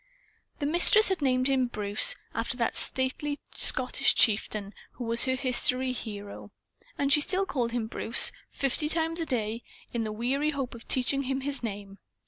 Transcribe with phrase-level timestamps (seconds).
[0.57, 5.91] The Mistress had named him "Bruce," after the stately Scottish chieftain who was her history
[5.91, 6.49] hero.
[6.97, 9.61] And she still called him Bruce fifty times a day
[9.93, 11.99] in the weary hope of teaching him his name.